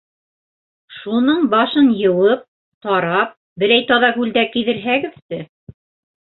[0.99, 2.41] Шуның башын йыуып
[2.87, 5.43] тарап, берәй таҙа күлдәк кейҙерһәңсе!